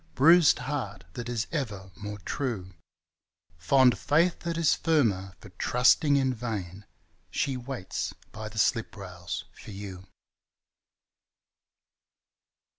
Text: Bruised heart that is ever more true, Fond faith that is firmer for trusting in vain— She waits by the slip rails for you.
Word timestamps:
Bruised 0.15 0.57
heart 0.57 1.03
that 1.13 1.29
is 1.29 1.45
ever 1.51 1.91
more 1.95 2.17
true, 2.17 2.73
Fond 3.59 3.95
faith 3.99 4.39
that 4.39 4.57
is 4.57 4.73
firmer 4.73 5.35
for 5.39 5.49
trusting 5.51 6.15
in 6.15 6.33
vain— 6.33 6.85
She 7.29 7.55
waits 7.55 8.15
by 8.31 8.49
the 8.49 8.57
slip 8.57 8.97
rails 8.97 9.45
for 9.53 9.69
you. 9.69 10.07